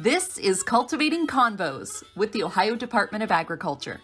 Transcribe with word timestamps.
This 0.00 0.38
is 0.38 0.62
Cultivating 0.62 1.26
Convos 1.26 2.02
with 2.16 2.32
the 2.32 2.42
Ohio 2.42 2.74
Department 2.74 3.22
of 3.22 3.30
Agriculture. 3.30 4.00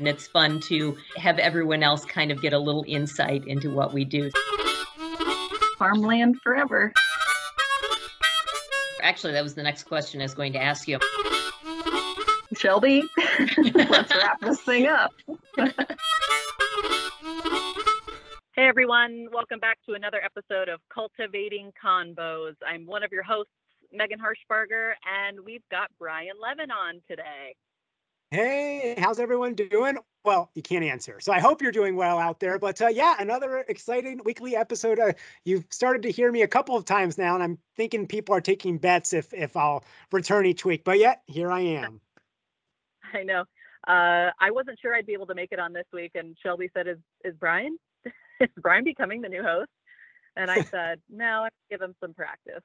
And 0.00 0.08
it's 0.08 0.26
fun 0.26 0.58
to 0.62 0.98
have 1.16 1.38
everyone 1.38 1.84
else 1.84 2.04
kind 2.04 2.32
of 2.32 2.42
get 2.42 2.52
a 2.52 2.58
little 2.58 2.84
insight 2.88 3.46
into 3.46 3.70
what 3.70 3.94
we 3.94 4.04
do. 4.04 4.32
Farmland 5.78 6.40
forever. 6.42 6.92
Actually, 9.00 9.34
that 9.34 9.44
was 9.44 9.54
the 9.54 9.62
next 9.62 9.84
question 9.84 10.20
I 10.20 10.24
was 10.24 10.34
going 10.34 10.54
to 10.54 10.60
ask 10.60 10.88
you. 10.88 10.98
Shelby, 12.56 13.04
let's 13.74 14.12
wrap 14.16 14.40
this 14.40 14.60
thing 14.62 14.88
up. 14.88 15.12
Hey 18.58 18.66
everyone, 18.66 19.28
welcome 19.32 19.60
back 19.60 19.78
to 19.86 19.94
another 19.94 20.20
episode 20.20 20.68
of 20.68 20.80
Cultivating 20.92 21.70
Convos. 21.80 22.54
I'm 22.66 22.86
one 22.86 23.04
of 23.04 23.12
your 23.12 23.22
hosts, 23.22 23.52
Megan 23.92 24.18
Harshbarger, 24.18 24.92
and 25.06 25.38
we've 25.44 25.62
got 25.70 25.90
Brian 25.98 26.34
Levin 26.40 26.70
on 26.70 27.00
today. 27.08 27.54
Hey, 28.30 28.94
how's 28.98 29.18
everyone 29.18 29.54
doing? 29.54 29.96
Well, 30.22 30.50
you 30.54 30.60
can't 30.60 30.84
answer. 30.84 31.18
So 31.20 31.32
I 31.32 31.40
hope 31.40 31.62
you're 31.62 31.72
doing 31.72 31.96
well 31.96 32.18
out 32.18 32.40
there. 32.40 32.58
But 32.58 32.80
uh, 32.82 32.88
yeah, 32.88 33.14
another 33.18 33.64
exciting 33.68 34.20
weekly 34.22 34.54
episode. 34.54 34.98
Uh, 34.98 35.12
you've 35.44 35.64
started 35.70 36.02
to 36.02 36.10
hear 36.10 36.30
me 36.30 36.42
a 36.42 36.48
couple 36.48 36.76
of 36.76 36.84
times 36.84 37.16
now, 37.16 37.34
and 37.34 37.42
I'm 37.42 37.58
thinking 37.76 38.06
people 38.06 38.34
are 38.34 38.42
taking 38.42 38.76
bets 38.76 39.14
if 39.14 39.32
if 39.32 39.56
I'll 39.56 39.82
return 40.12 40.44
each 40.44 40.64
week. 40.66 40.84
But 40.84 40.98
yet, 40.98 41.22
here 41.26 41.50
I 41.50 41.60
am. 41.60 42.02
I 43.14 43.22
know. 43.22 43.44
Uh, 43.86 44.30
I 44.38 44.50
wasn't 44.50 44.78
sure 44.80 44.94
I'd 44.94 45.06
be 45.06 45.14
able 45.14 45.28
to 45.28 45.34
make 45.34 45.52
it 45.52 45.58
on 45.58 45.72
this 45.72 45.86
week, 45.94 46.12
and 46.14 46.36
Shelby 46.42 46.68
said, 46.74 46.86
"Is 46.86 46.98
is 47.24 47.34
Brian? 47.40 47.78
is 48.40 48.48
Brian 48.58 48.84
becoming 48.84 49.22
the 49.22 49.30
new 49.30 49.42
host?" 49.42 49.70
And 50.36 50.50
I 50.50 50.60
said, 50.70 51.00
"No, 51.08 51.44
I 51.44 51.48
give 51.70 51.80
him 51.80 51.94
some 51.98 52.12
practice." 52.12 52.62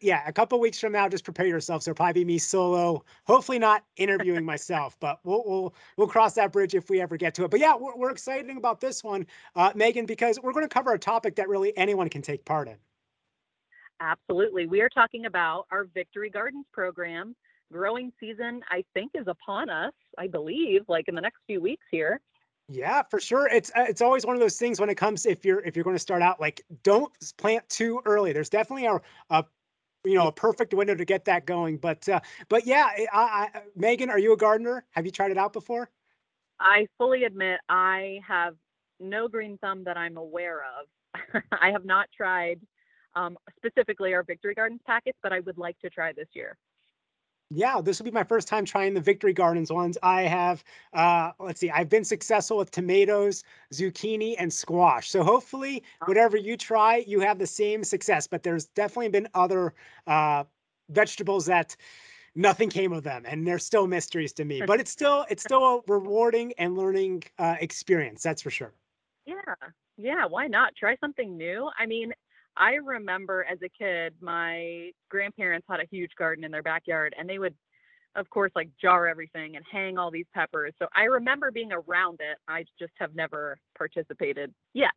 Yeah, 0.00 0.22
a 0.26 0.32
couple 0.32 0.58
weeks 0.60 0.78
from 0.78 0.92
now, 0.92 1.08
just 1.08 1.24
prepare 1.24 1.46
yourself. 1.46 1.82
So 1.82 1.92
probably 1.94 2.12
be 2.12 2.24
me 2.24 2.38
solo. 2.38 3.04
Hopefully 3.24 3.58
not 3.58 3.84
interviewing 3.96 4.44
myself, 4.44 4.96
but 5.00 5.18
we'll 5.24 5.42
we'll 5.46 5.74
we'll 5.96 6.06
cross 6.06 6.34
that 6.34 6.52
bridge 6.52 6.74
if 6.74 6.88
we 6.88 7.00
ever 7.00 7.16
get 7.16 7.34
to 7.34 7.44
it. 7.44 7.50
But 7.50 7.60
yeah, 7.60 7.74
we're, 7.74 7.96
we're 7.96 8.10
excited 8.10 8.56
about 8.56 8.80
this 8.80 9.02
one, 9.02 9.26
uh, 9.56 9.72
Megan, 9.74 10.06
because 10.06 10.38
we're 10.42 10.52
going 10.52 10.64
to 10.64 10.72
cover 10.72 10.92
a 10.92 10.98
topic 10.98 11.36
that 11.36 11.48
really 11.48 11.76
anyone 11.76 12.08
can 12.08 12.22
take 12.22 12.44
part 12.44 12.68
in. 12.68 12.76
Absolutely, 14.00 14.66
we 14.66 14.80
are 14.80 14.88
talking 14.88 15.26
about 15.26 15.66
our 15.70 15.84
Victory 15.84 16.30
Gardens 16.30 16.66
program. 16.72 17.34
Growing 17.72 18.12
season, 18.20 18.60
I 18.70 18.84
think, 18.94 19.12
is 19.14 19.26
upon 19.26 19.70
us. 19.70 19.94
I 20.18 20.28
believe, 20.28 20.82
like 20.86 21.08
in 21.08 21.14
the 21.14 21.20
next 21.20 21.40
few 21.46 21.60
weeks 21.60 21.84
here. 21.90 22.20
Yeah, 22.68 23.02
for 23.02 23.20
sure. 23.20 23.46
It's 23.48 23.70
uh, 23.76 23.84
it's 23.88 24.00
always 24.00 24.24
one 24.24 24.34
of 24.34 24.40
those 24.40 24.56
things 24.56 24.80
when 24.80 24.88
it 24.88 24.94
comes 24.94 25.26
if 25.26 25.44
you're 25.44 25.60
if 25.60 25.76
you're 25.76 25.84
going 25.84 25.96
to 25.96 26.00
start 26.00 26.22
out 26.22 26.40
like 26.40 26.62
don't 26.82 27.12
plant 27.36 27.68
too 27.68 28.00
early. 28.06 28.32
There's 28.32 28.48
definitely 28.48 28.86
a, 28.86 29.00
a 29.28 29.44
you 30.04 30.14
know 30.14 30.28
a 30.28 30.32
perfect 30.32 30.74
window 30.74 30.94
to 30.94 31.04
get 31.04 31.24
that 31.26 31.46
going. 31.46 31.78
But 31.78 32.08
uh, 32.08 32.20
but 32.48 32.66
yeah, 32.66 32.88
I, 33.12 33.50
I, 33.54 33.60
Megan, 33.76 34.10
are 34.10 34.18
you 34.18 34.32
a 34.32 34.36
gardener? 34.36 34.84
Have 34.90 35.06
you 35.06 35.12
tried 35.12 35.30
it 35.30 35.38
out 35.38 35.52
before? 35.52 35.90
I 36.60 36.86
fully 36.98 37.24
admit 37.24 37.60
I 37.68 38.20
have 38.26 38.54
no 39.00 39.28
green 39.28 39.58
thumb 39.58 39.84
that 39.84 39.96
I'm 39.96 40.16
aware 40.16 40.62
of. 40.62 41.42
I 41.60 41.70
have 41.70 41.84
not 41.84 42.06
tried 42.16 42.60
um, 43.16 43.36
specifically 43.56 44.14
our 44.14 44.22
Victory 44.22 44.54
Gardens 44.54 44.80
packets, 44.86 45.18
but 45.22 45.32
I 45.32 45.40
would 45.40 45.58
like 45.58 45.78
to 45.80 45.90
try 45.90 46.12
this 46.12 46.28
year 46.32 46.56
yeah, 47.50 47.80
this 47.80 47.98
will 47.98 48.04
be 48.04 48.10
my 48.10 48.24
first 48.24 48.48
time 48.48 48.64
trying 48.64 48.94
the 48.94 49.00
Victory 49.00 49.32
Gardens 49.32 49.70
ones. 49.70 49.98
I 50.02 50.22
have, 50.22 50.64
uh, 50.92 51.32
let's 51.38 51.60
see, 51.60 51.70
I've 51.70 51.88
been 51.88 52.04
successful 52.04 52.56
with 52.56 52.70
tomatoes, 52.70 53.44
zucchini, 53.72 54.34
and 54.38 54.52
squash. 54.52 55.10
So 55.10 55.22
hopefully, 55.22 55.82
whatever 56.06 56.36
you 56.36 56.56
try, 56.56 57.04
you 57.06 57.20
have 57.20 57.38
the 57.38 57.46
same 57.46 57.84
success. 57.84 58.26
But 58.26 58.42
there's 58.42 58.66
definitely 58.66 59.10
been 59.10 59.28
other 59.34 59.74
uh, 60.06 60.44
vegetables 60.88 61.46
that 61.46 61.76
nothing 62.34 62.70
came 62.70 62.92
of 62.92 63.02
them, 63.02 63.24
and 63.26 63.46
they're 63.46 63.58
still 63.58 63.86
mysteries 63.86 64.32
to 64.34 64.44
me. 64.44 64.62
But 64.62 64.80
it's 64.80 64.90
still 64.90 65.26
it's 65.28 65.42
still 65.42 65.64
a 65.64 65.80
rewarding 65.86 66.52
and 66.58 66.76
learning 66.76 67.24
uh, 67.38 67.56
experience. 67.60 68.22
That's 68.22 68.42
for 68.42 68.50
sure. 68.50 68.72
Yeah, 69.26 69.34
yeah. 69.96 70.26
Why 70.26 70.46
not 70.46 70.74
try 70.76 70.96
something 70.96 71.36
new? 71.36 71.70
I 71.78 71.86
mean, 71.86 72.12
I 72.56 72.74
remember 72.74 73.44
as 73.50 73.58
a 73.62 73.68
kid, 73.68 74.14
my 74.20 74.90
grandparents 75.08 75.66
had 75.68 75.80
a 75.80 75.86
huge 75.90 76.12
garden 76.18 76.44
in 76.44 76.50
their 76.50 76.62
backyard 76.62 77.14
and 77.18 77.28
they 77.28 77.38
would, 77.38 77.54
of 78.14 78.30
course, 78.30 78.52
like 78.54 78.70
jar 78.80 79.08
everything 79.08 79.56
and 79.56 79.64
hang 79.70 79.98
all 79.98 80.10
these 80.10 80.26
peppers. 80.34 80.72
So 80.78 80.86
I 80.94 81.04
remember 81.04 81.50
being 81.50 81.72
around 81.72 82.20
it. 82.20 82.38
I 82.48 82.64
just 82.78 82.92
have 82.98 83.14
never 83.14 83.58
participated 83.76 84.52
yet. 84.72 84.92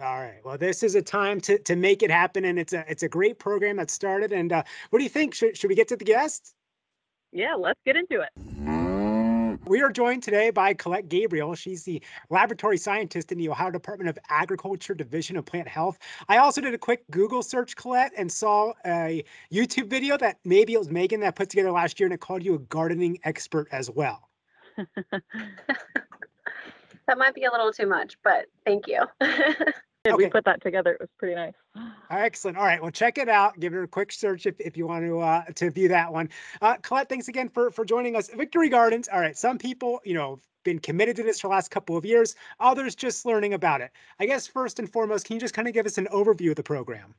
All 0.00 0.18
right. 0.18 0.40
Well, 0.42 0.56
this 0.56 0.82
is 0.82 0.94
a 0.94 1.02
time 1.02 1.42
to 1.42 1.58
to 1.58 1.76
make 1.76 2.02
it 2.02 2.10
happen, 2.10 2.46
and 2.46 2.58
it's 2.58 2.72
a 2.72 2.90
it's 2.90 3.02
a 3.02 3.08
great 3.08 3.38
program 3.38 3.76
that 3.76 3.90
started. 3.90 4.32
And 4.32 4.50
uh, 4.50 4.62
what 4.88 4.98
do 4.98 5.02
you 5.02 5.10
think? 5.10 5.34
Should 5.34 5.58
should 5.58 5.68
we 5.68 5.74
get 5.74 5.88
to 5.88 5.96
the 5.96 6.06
guests? 6.06 6.54
Yeah, 7.32 7.54
let's 7.54 7.78
get 7.84 7.96
into 7.96 8.22
it. 8.22 8.30
We 9.70 9.82
are 9.82 9.92
joined 9.92 10.24
today 10.24 10.50
by 10.50 10.74
Colette 10.74 11.08
Gabriel. 11.08 11.54
She's 11.54 11.84
the 11.84 12.02
laboratory 12.28 12.76
scientist 12.76 13.30
in 13.30 13.38
the 13.38 13.48
Ohio 13.48 13.70
Department 13.70 14.10
of 14.10 14.18
Agriculture 14.28 14.94
Division 14.94 15.36
of 15.36 15.44
Plant 15.44 15.68
Health. 15.68 15.96
I 16.28 16.38
also 16.38 16.60
did 16.60 16.74
a 16.74 16.78
quick 16.78 17.04
Google 17.12 17.40
search, 17.40 17.76
Colette, 17.76 18.10
and 18.16 18.32
saw 18.32 18.72
a 18.84 19.24
YouTube 19.52 19.86
video 19.86 20.16
that 20.16 20.40
maybe 20.44 20.74
it 20.74 20.78
was 20.78 20.90
Megan 20.90 21.20
that 21.20 21.36
put 21.36 21.50
together 21.50 21.70
last 21.70 22.00
year, 22.00 22.08
and 22.08 22.14
it 22.14 22.18
called 22.18 22.42
you 22.42 22.56
a 22.56 22.58
gardening 22.58 23.20
expert 23.22 23.68
as 23.70 23.88
well. 23.88 24.28
that 24.76 25.22
might 27.16 27.36
be 27.36 27.44
a 27.44 27.50
little 27.52 27.72
too 27.72 27.86
much, 27.86 28.18
but 28.24 28.46
thank 28.66 28.88
you. 28.88 29.04
okay. 30.06 30.16
we 30.16 30.30
put 30.30 30.44
that 30.44 30.62
together. 30.62 30.92
It 30.92 31.00
was 31.00 31.10
pretty 31.18 31.34
nice. 31.34 31.54
Excellent. 32.10 32.56
All 32.56 32.64
right. 32.64 32.80
Well, 32.80 32.90
check 32.90 33.18
it 33.18 33.28
out. 33.28 33.58
Give 33.60 33.74
it 33.74 33.82
a 33.82 33.86
quick 33.86 34.12
search 34.12 34.46
if, 34.46 34.54
if 34.58 34.76
you 34.76 34.86
want 34.86 35.04
to 35.04 35.20
uh, 35.20 35.44
to 35.56 35.70
view 35.70 35.88
that 35.88 36.12
one. 36.12 36.28
Uh, 36.60 36.76
Colette, 36.76 37.08
thanks 37.08 37.28
again 37.28 37.48
for 37.48 37.70
for 37.70 37.84
joining 37.84 38.16
us. 38.16 38.28
Victory 38.28 38.68
Gardens. 38.68 39.08
All 39.12 39.20
right. 39.20 39.36
Some 39.36 39.58
people, 39.58 40.00
you 40.04 40.14
know, 40.14 40.38
been 40.64 40.78
committed 40.78 41.16
to 41.16 41.22
this 41.22 41.40
for 41.40 41.48
the 41.48 41.52
last 41.52 41.70
couple 41.70 41.96
of 41.96 42.04
years. 42.04 42.34
Others 42.60 42.94
just 42.94 43.24
learning 43.24 43.54
about 43.54 43.80
it. 43.80 43.90
I 44.18 44.26
guess 44.26 44.46
first 44.46 44.78
and 44.78 44.90
foremost, 44.90 45.26
can 45.26 45.34
you 45.34 45.40
just 45.40 45.54
kind 45.54 45.68
of 45.68 45.74
give 45.74 45.86
us 45.86 45.98
an 45.98 46.08
overview 46.12 46.50
of 46.50 46.56
the 46.56 46.62
program? 46.62 47.14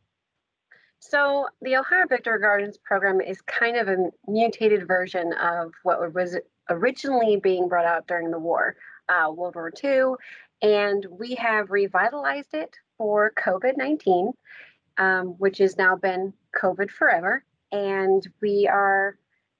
So 1.00 1.48
the 1.62 1.78
Ohio 1.78 2.06
Victory 2.08 2.40
Gardens 2.40 2.78
program 2.78 3.22
is 3.22 3.42
kind 3.42 3.76
of 3.76 3.88
a 3.88 4.12
mutated 4.28 4.88
version 4.88 5.34
of 5.34 5.72
what 5.82 6.14
was 6.14 6.38
originally 6.70 7.38
being 7.38 7.68
brought 7.68 7.86
out 7.86 8.06
during 8.06 8.30
the 8.30 8.38
war, 8.38 8.76
uh, 9.10 9.32
World 9.32 9.56
War 9.56 9.72
II, 9.84 10.14
and 10.62 11.06
we 11.10 11.36
have 11.36 11.72
revitalized 11.72 12.54
it 12.54 12.76
for 12.98 13.32
COVID 13.38 13.78
19, 13.78 14.32
um, 14.98 15.28
which 15.38 15.58
has 15.60 15.78
now 15.78 15.96
been 15.96 16.34
COVID 16.60 16.92
forever. 16.92 17.44
And 17.72 18.28
we 18.42 18.68
are 18.68 19.18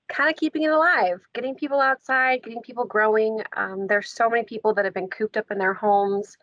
kind 0.10 0.30
of 0.30 0.36
keeping 0.36 0.64
it 0.64 0.72
alive, 0.72 1.22
getting 1.34 1.56
people 1.56 1.80
outside, 1.80 2.44
getting 2.44 2.62
people 2.62 2.86
growing. 2.86 3.42
Um, 3.56 3.88
there's 3.88 4.12
so 4.12 4.30
many 4.30 4.44
people 4.44 4.74
that 4.74 4.86
have 4.86 4.94
been 4.94 5.08
cooped 5.08 5.38
up 5.38 5.50
in 5.50 5.58
their 5.58 5.74
homes. 5.74 6.38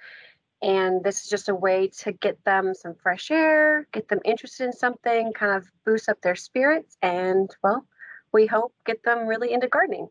And 0.61 1.05
this 1.05 1.23
is 1.23 1.31
just 1.31 1.49
a 1.49 1.55
way 1.55 1.89
to 2.01 2.13
get 2.13 2.43
them 2.45 2.75
some 2.75 2.95
fresh 2.95 3.31
air, 3.31 3.87
get 3.93 4.09
them 4.09 4.21
interested 4.25 4.65
in 4.65 4.73
something, 4.73 5.33
kind 5.33 5.57
of 5.57 5.71
boost 5.85 6.09
up 6.09 6.21
their 6.21 6.35
spirits, 6.35 6.97
and 7.01 7.49
well, 7.63 7.87
we 8.33 8.47
hope 8.47 8.75
get 8.85 9.05
them 9.05 9.29
really 9.29 9.53
into 9.53 9.69
gardening. 9.69 10.09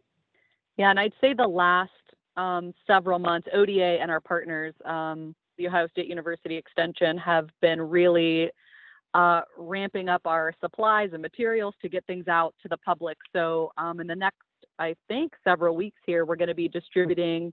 Yeah, 0.78 0.90
and 0.90 1.00
I'd 1.00 1.14
say 1.20 1.34
the 1.34 1.48
last 1.48 1.92
um, 2.38 2.74
several 2.86 3.20
months, 3.20 3.48
ODA 3.54 3.98
and 4.02 4.10
our 4.10 4.22
partners, 4.22 4.74
um, 4.86 5.36
the 5.58 5.68
Ohio 5.68 5.88
State 5.88 6.08
University 6.08 6.56
Extension, 6.56 7.18
have 7.18 7.50
been 7.62 7.82
really 7.82 8.50
uh, 9.14 9.42
ramping 9.58 10.08
up 10.08 10.22
our 10.26 10.54
supplies 10.62 11.10
and 11.14 11.22
materials 11.22 11.74
to 11.82 11.90
get 11.90 12.06
things 12.06 12.28
out 12.28 12.54
to 12.62 12.68
the 12.68 12.78
public. 12.78 13.18
So, 13.34 13.72
um, 13.78 14.00
in 14.00 14.08
the 14.08 14.16
next, 14.16 14.38
I 14.78 14.96
think, 15.08 15.34
several 15.44 15.76
weeks 15.76 16.00
here, 16.06 16.26
we're 16.26 16.36
going 16.36 16.50
to 16.50 16.56
be 16.56 16.70
distributing 16.70 17.52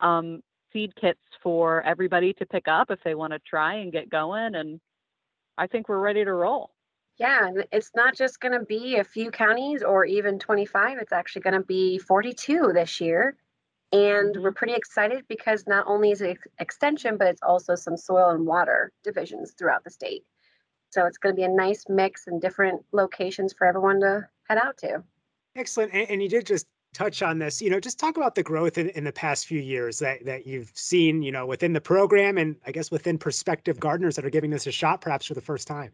um, 0.00 0.42
seed 0.72 0.94
kits 1.00 1.20
for 1.42 1.82
everybody 1.82 2.34
to 2.34 2.46
pick 2.46 2.68
up 2.68 2.90
if 2.90 2.98
they 3.04 3.14
want 3.14 3.32
to 3.32 3.38
try 3.40 3.76
and 3.76 3.90
get 3.90 4.10
going. 4.10 4.54
And 4.54 4.80
I 5.56 5.66
think 5.66 5.88
we're 5.88 5.98
ready 5.98 6.24
to 6.24 6.32
roll. 6.32 6.70
Yeah, 7.16 7.50
it's 7.72 7.90
not 7.96 8.14
just 8.14 8.38
going 8.38 8.52
to 8.52 8.64
be 8.64 8.96
a 8.96 9.04
few 9.04 9.30
counties 9.30 9.82
or 9.82 10.04
even 10.04 10.38
25. 10.38 10.98
It's 10.98 11.12
actually 11.12 11.42
going 11.42 11.54
to 11.54 11.66
be 11.66 11.98
42 11.98 12.72
this 12.74 13.00
year. 13.00 13.36
And 13.92 14.36
we're 14.42 14.52
pretty 14.52 14.74
excited 14.74 15.24
because 15.28 15.66
not 15.66 15.86
only 15.86 16.10
is 16.10 16.20
it 16.20 16.38
extension, 16.58 17.16
but 17.16 17.28
it's 17.28 17.42
also 17.42 17.74
some 17.74 17.96
soil 17.96 18.30
and 18.30 18.46
water 18.46 18.92
divisions 19.02 19.52
throughout 19.52 19.84
the 19.84 19.90
state. 19.90 20.24
So 20.90 21.06
it's 21.06 21.18
going 21.18 21.34
to 21.34 21.36
be 21.36 21.44
a 21.44 21.48
nice 21.48 21.84
mix 21.88 22.26
and 22.26 22.40
different 22.40 22.82
locations 22.92 23.52
for 23.52 23.66
everyone 23.66 24.00
to 24.00 24.28
head 24.48 24.58
out 24.58 24.76
to. 24.78 25.02
Excellent. 25.56 25.92
And, 25.92 26.10
and 26.10 26.22
you 26.22 26.28
did 26.28 26.46
just 26.46 26.66
touch 26.94 27.22
on 27.22 27.38
this, 27.38 27.60
you 27.60 27.70
know, 27.70 27.80
just 27.80 27.98
talk 27.98 28.16
about 28.16 28.34
the 28.34 28.42
growth 28.42 28.78
in, 28.78 28.88
in 28.90 29.04
the 29.04 29.12
past 29.12 29.46
few 29.46 29.60
years 29.60 29.98
that, 29.98 30.24
that 30.24 30.46
you've 30.46 30.72
seen, 30.74 31.22
you 31.22 31.32
know, 31.32 31.46
within 31.46 31.72
the 31.72 31.80
program 31.80 32.38
and 32.38 32.56
I 32.66 32.72
guess 32.72 32.90
within 32.90 33.18
prospective 33.18 33.78
gardeners 33.78 34.16
that 34.16 34.24
are 34.24 34.30
giving 34.30 34.50
this 34.50 34.66
a 34.66 34.72
shot 34.72 35.00
perhaps 35.00 35.26
for 35.26 35.34
the 35.34 35.40
first 35.40 35.66
time. 35.66 35.92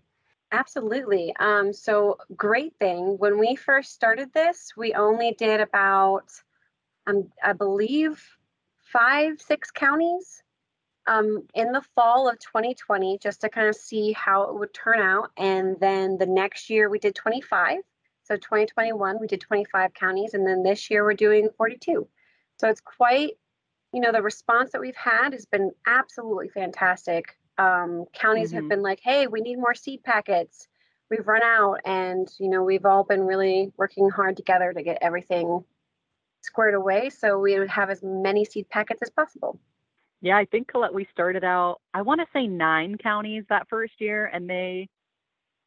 Absolutely. 0.53 1.35
Um, 1.41 1.73
so 1.73 2.19
great 2.37 2.77
thing. 2.79 3.17
When 3.19 3.39
we 3.39 3.57
first 3.57 3.93
started 3.93 4.33
this, 4.33 4.73
we 4.77 4.95
only 4.95 5.35
did 5.37 5.61
about 5.61 6.31
um, 7.07 7.31
I 7.43 7.53
believe 7.53 8.23
five, 8.93 9.41
six 9.41 9.71
counties. 9.71 10.43
um, 11.07 11.47
in 11.55 11.73
the 11.73 11.83
fall 11.95 12.29
of 12.29 12.39
2020 12.41 13.19
just 13.19 13.41
to 13.43 13.49
kind 13.51 13.69
of 13.69 13.75
see 13.77 14.13
how 14.13 14.45
it 14.45 14.55
would 14.59 14.73
turn 14.75 15.01
out. 15.01 15.31
And 15.37 15.77
then 15.81 16.19
the 16.19 16.27
next 16.27 16.71
year 16.71 16.89
we 16.89 16.99
did 16.99 17.15
25. 17.15 17.79
So 18.25 18.37
2021 18.37 19.19
we 19.21 19.27
did 19.27 19.41
25 19.41 19.95
counties, 19.95 20.35
and 20.35 20.47
then 20.47 20.63
this 20.63 20.91
year 20.91 21.05
we're 21.05 21.15
doing 21.15 21.51
42. 21.59 22.09
So 22.59 22.69
it's 22.69 22.81
quite, 22.81 23.33
you 23.93 24.01
know, 24.01 24.13
the 24.13 24.23
response 24.23 24.73
that 24.73 24.81
we've 24.81 24.97
had 24.97 25.33
has 25.33 25.47
been 25.47 25.73
absolutely 25.87 26.49
fantastic. 26.49 27.37
Um, 27.59 28.07
counties 28.15 28.53
have 28.53 28.65
Mhm. 28.65 28.69
been 28.69 28.83
like, 28.83 29.01
hey, 29.03 29.27
we 29.29 29.41
need 29.43 29.57
more 29.57 29.75
seed 29.75 30.03
packets. 30.05 30.69
We've 31.11 31.27
run 31.27 31.43
out, 31.43 31.81
and 31.85 32.29
you 32.39 32.49
know, 32.51 32.63
we've 32.65 32.87
all 32.87 33.05
been 33.05 33.23
really 33.27 33.73
working 33.77 34.11
hard 34.11 34.37
together 34.37 34.73
to 34.73 34.83
get 34.83 34.99
everything 35.03 35.65
squared 36.45 36.75
away 36.75 37.11
so 37.11 37.39
we 37.39 37.59
would 37.59 37.69
have 37.71 37.91
as 37.91 38.03
many 38.03 38.45
seed 38.45 38.69
packets 38.69 39.03
as 39.03 39.11
possible. 39.11 39.59
Yeah, 40.21 40.37
I 40.37 40.45
think 40.47 40.69
Colette, 40.69 40.95
we 40.95 41.07
started 41.11 41.45
out, 41.45 41.81
I 41.93 42.03
want 42.03 42.21
to 42.21 42.27
say 42.33 42.47
nine 42.47 42.97
counties 42.97 43.45
that 43.49 43.69
first 43.69 44.01
year, 44.01 44.25
and 44.27 44.49
they 44.49 44.89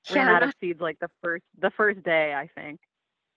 ran 0.10 0.30
out 0.30 0.42
of 0.44 0.54
seeds 0.60 0.82
like 0.82 0.98
the 1.00 1.10
first 1.22 1.44
the 1.60 1.70
first 1.70 2.02
day, 2.04 2.34
I 2.34 2.50
think. 2.60 2.80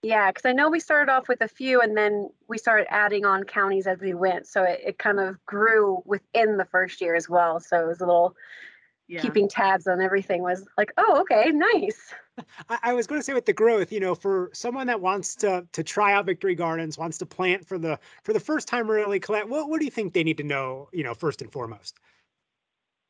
Yeah, 0.02 0.30
because 0.30 0.46
I 0.46 0.52
know 0.52 0.70
we 0.70 0.80
started 0.80 1.12
off 1.12 1.28
with 1.28 1.42
a 1.42 1.48
few 1.48 1.82
and 1.82 1.94
then 1.94 2.30
we 2.48 2.56
started 2.56 2.86
adding 2.90 3.26
on 3.26 3.44
counties 3.44 3.86
as 3.86 4.00
we 4.00 4.14
went. 4.14 4.46
So 4.46 4.62
it, 4.62 4.80
it 4.86 4.98
kind 4.98 5.20
of 5.20 5.36
grew 5.44 6.02
within 6.06 6.56
the 6.56 6.64
first 6.64 7.02
year 7.02 7.14
as 7.14 7.28
well. 7.28 7.60
So 7.60 7.78
it 7.82 7.86
was 7.86 8.00
a 8.00 8.06
little 8.06 8.34
Yeah. 9.08 9.20
keeping 9.20 9.46
tabs 9.46 9.86
on 9.86 10.00
everything 10.00 10.42
was 10.42 10.66
like, 10.78 10.92
oh, 10.96 11.20
okay, 11.20 11.50
nice. 11.50 12.14
I, 12.82 12.92
was 12.92 13.06
going 13.06 13.20
to 13.20 13.24
say 13.24 13.34
with 13.34 13.46
the 13.46 13.52
growth, 13.52 13.92
you 13.92 14.00
know, 14.00 14.14
for 14.14 14.50
someone 14.52 14.86
that 14.86 15.00
wants 15.00 15.34
to 15.36 15.66
to 15.72 15.82
try 15.82 16.12
out 16.12 16.26
Victory 16.26 16.54
Gardens, 16.54 16.98
wants 16.98 17.18
to 17.18 17.26
plant 17.26 17.66
for 17.66 17.78
the 17.78 17.98
for 18.22 18.32
the 18.32 18.40
first 18.40 18.68
time, 18.68 18.90
really, 18.90 19.20
Colette, 19.20 19.48
what 19.48 19.68
what 19.68 19.78
do 19.78 19.84
you 19.84 19.90
think 19.90 20.12
they 20.12 20.24
need 20.24 20.38
to 20.38 20.44
know, 20.44 20.88
you 20.92 21.04
know, 21.04 21.14
first 21.14 21.42
and 21.42 21.50
foremost? 21.52 21.98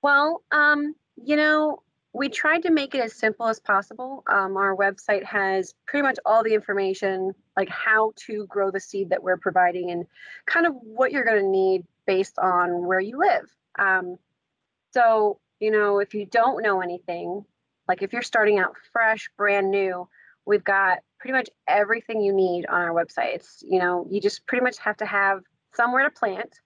Well, 0.02 0.42
um, 0.50 0.94
you 1.22 1.36
know, 1.36 1.82
we 2.12 2.28
tried 2.28 2.62
to 2.62 2.70
make 2.70 2.94
it 2.94 3.00
as 3.00 3.14
simple 3.14 3.46
as 3.46 3.60
possible. 3.60 4.24
Um, 4.28 4.56
our 4.56 4.74
website 4.74 5.24
has 5.24 5.74
pretty 5.86 6.02
much 6.02 6.18
all 6.26 6.42
the 6.42 6.54
information, 6.54 7.32
like 7.56 7.68
how 7.68 8.12
to 8.26 8.46
grow 8.46 8.70
the 8.70 8.80
seed 8.80 9.10
that 9.10 9.22
we're 9.22 9.36
providing 9.36 9.90
and 9.90 10.06
kind 10.46 10.66
of 10.66 10.74
what 10.82 11.12
you're 11.12 11.24
going 11.24 11.42
to 11.42 11.48
need 11.48 11.84
based 12.06 12.38
on 12.38 12.86
where 12.86 13.00
you 13.00 13.18
live. 13.18 13.44
Um, 13.78 14.16
so, 14.92 15.38
you 15.60 15.70
know, 15.70 16.00
if 16.00 16.14
you 16.14 16.26
don't 16.26 16.62
know 16.62 16.80
anything, 16.80 17.44
like 17.90 18.02
if 18.02 18.12
you're 18.12 18.22
starting 18.22 18.60
out 18.60 18.76
fresh, 18.92 19.28
brand 19.36 19.68
new, 19.68 20.08
we've 20.46 20.62
got 20.62 21.00
pretty 21.18 21.32
much 21.32 21.50
everything 21.66 22.20
you 22.20 22.32
need 22.32 22.64
on 22.66 22.80
our 22.80 22.92
website. 22.92 23.34
It's, 23.34 23.64
you 23.66 23.80
know, 23.80 24.06
you 24.08 24.20
just 24.20 24.46
pretty 24.46 24.62
much 24.62 24.78
have 24.78 24.96
to 24.98 25.06
have 25.06 25.40
somewhere 25.74 26.04
to 26.04 26.10
plant, 26.10 26.60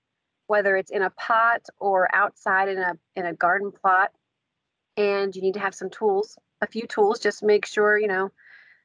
whether 0.49 0.76
it's 0.76 0.91
in 0.91 1.00
a 1.00 1.09
pot 1.09 1.62
or 1.81 2.15
outside 2.15 2.69
in 2.69 2.76
a 2.76 2.93
in 3.17 3.25
a 3.25 3.32
garden 3.32 3.73
plot 3.73 4.11
and 4.99 5.35
you 5.35 5.41
need 5.41 5.55
to 5.55 5.61
have 5.61 5.75
some 5.75 5.88
tools, 5.88 6.37
a 6.61 6.67
few 6.67 6.87
tools, 6.87 7.21
just 7.21 7.43
make 7.43 7.65
sure, 7.65 7.99
you 7.99 8.06
know, 8.06 8.31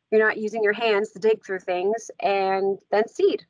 you're 0.10 0.26
not 0.26 0.38
using 0.38 0.64
your 0.64 0.72
hands 0.72 1.12
to 1.12 1.20
dig 1.20 1.46
through 1.46 1.60
things, 1.60 2.10
and 2.22 2.80
then 2.90 3.06
seed 3.10 3.46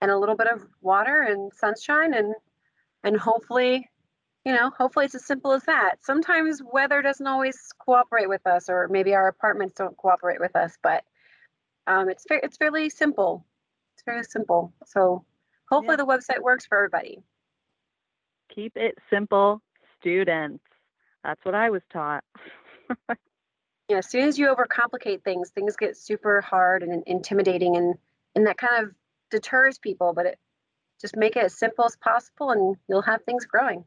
and 0.00 0.10
a 0.10 0.18
little 0.18 0.36
bit 0.36 0.48
of 0.48 0.66
water 0.80 1.22
and 1.22 1.52
sunshine 1.54 2.12
and 2.12 2.34
and 3.04 3.16
hopefully, 3.16 3.88
you 4.44 4.52
know, 4.52 4.70
hopefully 4.70 5.04
it's 5.04 5.14
as 5.14 5.26
simple 5.26 5.52
as 5.52 5.62
that. 5.64 5.96
Sometimes 6.02 6.62
weather 6.62 7.02
doesn't 7.02 7.26
always 7.26 7.58
cooperate 7.78 8.28
with 8.28 8.46
us, 8.46 8.68
or 8.68 8.88
maybe 8.88 9.14
our 9.14 9.28
apartments 9.28 9.74
don't 9.74 9.96
cooperate 9.96 10.40
with 10.40 10.56
us, 10.56 10.76
but 10.82 11.04
um, 11.86 12.08
it's 12.08 12.24
fair, 12.24 12.40
it's 12.42 12.56
fairly 12.56 12.88
simple. 12.88 13.44
It's 13.94 14.04
very 14.04 14.24
simple. 14.24 14.72
So 14.86 15.24
hopefully 15.68 15.96
the 15.96 16.06
website 16.06 16.40
works 16.40 16.66
for 16.66 16.78
everybody. 16.78 17.18
Keep 18.54 18.76
it 18.76 18.96
simple, 19.10 19.60
students. 19.98 20.64
That's 21.22 21.44
what 21.44 21.54
I 21.54 21.70
was 21.70 21.82
taught. 21.92 22.24
Yeah, 23.90 23.96
as 23.96 24.08
soon 24.08 24.28
as 24.28 24.38
you 24.38 24.46
overcomplicate 24.46 25.24
things, 25.24 25.50
things 25.50 25.74
get 25.74 25.96
super 25.96 26.40
hard 26.40 26.84
and 26.84 27.02
intimidating, 27.08 27.76
and 27.76 27.96
and 28.36 28.46
that 28.46 28.56
kind 28.56 28.84
of 28.84 28.94
deters 29.32 29.78
people. 29.78 30.12
But 30.14 30.26
it 30.26 30.38
just 31.00 31.16
make 31.16 31.34
it 31.34 31.42
as 31.42 31.58
simple 31.58 31.84
as 31.86 31.96
possible, 31.96 32.52
and 32.52 32.76
you'll 32.88 33.02
have 33.02 33.24
things 33.24 33.46
growing. 33.46 33.84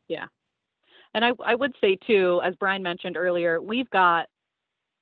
And 1.13 1.24
I, 1.24 1.31
I 1.45 1.56
would 1.56 1.74
say 1.80 1.98
too, 2.07 2.42
as 2.44 2.56
Brian 2.56 2.81
mentioned 2.81 3.18
earlier, 3.18 3.62
we've 3.62 3.89
got 3.89 4.27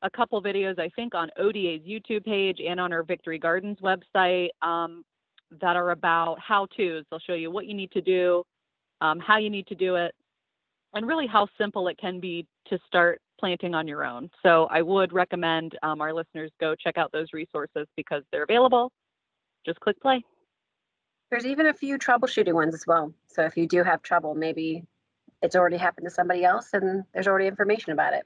a 0.01 0.09
couple 0.09 0.41
videos, 0.41 0.79
I 0.79 0.89
think, 0.95 1.13
on 1.15 1.29
ODA's 1.37 1.81
YouTube 1.87 2.25
page 2.25 2.59
and 2.65 2.79
on 2.79 2.91
our 2.91 3.03
Victory 3.03 3.39
Gardens 3.39 3.77
website 3.81 4.49
um, 4.61 5.03
that 5.61 5.75
are 5.75 5.91
about 5.91 6.37
how 6.39 6.67
to's. 6.75 7.05
They'll 7.09 7.19
show 7.19 7.33
you 7.33 7.51
what 7.51 7.65
you 7.65 7.73
need 7.73 7.91
to 7.91 8.01
do, 8.01 8.43
um, 8.99 9.19
how 9.19 9.37
you 9.37 9.49
need 9.49 9.67
to 9.67 9.75
do 9.75 9.95
it, 9.95 10.13
and 10.93 11.07
really 11.07 11.27
how 11.27 11.47
simple 11.57 11.87
it 11.87 11.97
can 11.97 12.19
be 12.19 12.45
to 12.67 12.79
start 12.87 13.21
planting 13.39 13.73
on 13.73 13.87
your 13.87 14.03
own. 14.03 14.29
So 14.43 14.67
I 14.71 14.81
would 14.81 15.13
recommend 15.13 15.77
um, 15.83 16.01
our 16.01 16.13
listeners 16.13 16.51
go 16.59 16.75
check 16.75 16.97
out 16.97 17.11
those 17.11 17.27
resources 17.33 17.87
because 17.95 18.23
they're 18.31 18.43
available. 18.43 18.91
Just 19.65 19.79
click 19.79 19.99
play. 20.01 20.23
There's 21.29 21.45
even 21.45 21.67
a 21.67 21.73
few 21.73 21.97
troubleshooting 21.97 22.53
ones 22.53 22.73
as 22.73 22.85
well. 22.85 23.13
So 23.27 23.43
if 23.43 23.55
you 23.55 23.67
do 23.67 23.83
have 23.83 24.01
trouble, 24.01 24.35
maybe 24.35 24.83
it's 25.41 25.55
already 25.55 25.77
happened 25.77 26.05
to 26.05 26.11
somebody 26.11 26.43
else, 26.43 26.69
and 26.73 27.03
there's 27.13 27.27
already 27.27 27.47
information 27.47 27.91
about 27.93 28.13
it. 28.13 28.25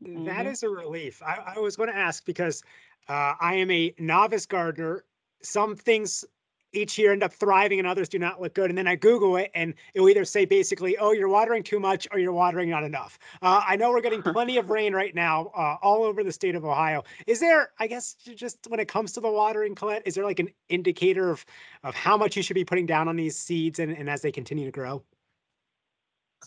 That 0.00 0.46
Mhm. 0.46 0.52
is 0.52 0.62
a 0.62 0.68
relief. 0.68 1.22
I, 1.22 1.54
I 1.56 1.58
was 1.58 1.76
going 1.76 1.88
to 1.88 1.96
ask 1.96 2.24
because 2.24 2.62
uh, 3.08 3.34
I 3.40 3.54
am 3.54 3.70
a 3.70 3.94
novice 3.98 4.46
gardener. 4.46 5.04
Some 5.42 5.74
things 5.76 6.24
each 6.72 6.98
year 6.98 7.12
end 7.12 7.22
up 7.22 7.32
thriving 7.32 7.78
and 7.78 7.88
others 7.88 8.08
do 8.08 8.18
not 8.18 8.40
look 8.40 8.54
good. 8.54 8.70
And 8.70 8.76
then 8.76 8.86
I 8.86 8.96
Google 8.96 9.36
it 9.36 9.50
and 9.54 9.74
it 9.94 10.00
will 10.00 10.10
either 10.10 10.24
say 10.24 10.44
basically, 10.44 10.98
oh, 10.98 11.12
you're 11.12 11.28
watering 11.28 11.62
too 11.62 11.80
much 11.80 12.06
or 12.12 12.18
you're 12.18 12.32
watering 12.32 12.68
not 12.68 12.84
enough. 12.84 13.18
Uh, 13.40 13.62
I 13.66 13.76
know 13.76 13.90
we're 13.90 14.02
getting 14.02 14.22
plenty 14.34 14.58
of 14.58 14.68
rain 14.68 14.92
right 14.94 15.14
now 15.14 15.50
uh, 15.56 15.76
all 15.80 16.04
over 16.04 16.22
the 16.22 16.32
state 16.32 16.54
of 16.54 16.64
Ohio. 16.64 17.04
Is 17.26 17.40
there, 17.40 17.70
I 17.78 17.86
guess, 17.86 18.14
just 18.14 18.58
when 18.68 18.80
it 18.80 18.88
comes 18.88 19.12
to 19.12 19.20
the 19.20 19.30
watering, 19.30 19.74
Colette, 19.74 20.02
is 20.04 20.14
there 20.14 20.24
like 20.24 20.40
an 20.40 20.50
indicator 20.68 21.30
of, 21.30 21.46
of 21.82 21.94
how 21.94 22.16
much 22.16 22.36
you 22.36 22.42
should 22.42 22.54
be 22.54 22.64
putting 22.64 22.86
down 22.86 23.08
on 23.08 23.16
these 23.16 23.38
seeds 23.38 23.78
and, 23.78 23.92
and 23.92 24.10
as 24.10 24.20
they 24.20 24.32
continue 24.32 24.66
to 24.66 24.72
grow? 24.72 25.02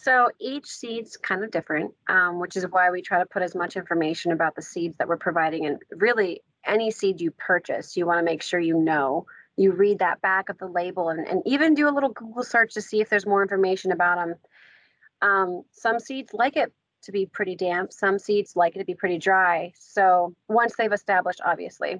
So 0.01 0.29
each 0.39 0.65
seed's 0.65 1.17
kind 1.17 1.43
of 1.43 1.51
different, 1.51 1.93
um, 2.07 2.39
which 2.39 2.55
is 2.55 2.65
why 2.69 2.89
we 2.89 3.01
try 3.01 3.19
to 3.19 3.25
put 3.25 3.41
as 3.41 3.53
much 3.53 3.75
information 3.75 4.31
about 4.31 4.55
the 4.55 4.61
seeds 4.61 4.95
that 4.97 5.09
we're 5.09 5.17
providing. 5.17 5.65
And 5.65 5.81
really, 5.91 6.41
any 6.65 6.89
seed 6.89 7.19
you 7.19 7.31
purchase, 7.31 7.97
you 7.97 8.05
want 8.05 8.19
to 8.19 8.23
make 8.23 8.41
sure 8.41 8.61
you 8.61 8.77
know. 8.77 9.25
You 9.57 9.73
read 9.73 9.99
that 9.99 10.21
back 10.21 10.47
of 10.47 10.57
the 10.57 10.67
label 10.67 11.09
and, 11.09 11.27
and 11.27 11.41
even 11.45 11.73
do 11.73 11.89
a 11.89 11.91
little 11.91 12.13
Google 12.13 12.43
search 12.43 12.75
to 12.75 12.81
see 12.81 13.01
if 13.01 13.09
there's 13.09 13.25
more 13.25 13.41
information 13.41 13.91
about 13.91 14.17
them. 14.17 14.35
Um, 15.21 15.63
some 15.71 15.99
seeds 15.99 16.33
like 16.33 16.55
it 16.55 16.71
to 17.03 17.11
be 17.11 17.25
pretty 17.25 17.55
damp, 17.57 17.91
some 17.91 18.19
seeds 18.19 18.55
like 18.55 18.77
it 18.77 18.79
to 18.79 18.85
be 18.85 18.95
pretty 18.95 19.17
dry. 19.17 19.73
So 19.77 20.33
once 20.47 20.75
they've 20.77 20.93
established, 20.93 21.41
obviously, 21.45 21.99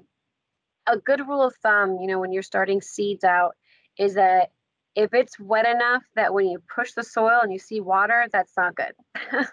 a 0.86 0.96
good 0.96 1.20
rule 1.28 1.42
of 1.42 1.54
thumb, 1.56 1.98
you 2.00 2.06
know, 2.06 2.18
when 2.18 2.32
you're 2.32 2.42
starting 2.42 2.80
seeds 2.80 3.24
out, 3.24 3.56
is 3.98 4.14
that 4.14 4.52
if 4.94 5.14
it's 5.14 5.38
wet 5.38 5.66
enough 5.66 6.02
that 6.16 6.34
when 6.34 6.46
you 6.46 6.62
push 6.74 6.92
the 6.92 7.04
soil 7.04 7.40
and 7.42 7.52
you 7.52 7.58
see 7.58 7.80
water, 7.80 8.26
that's 8.32 8.52
not 8.56 8.74
good. 8.74 8.92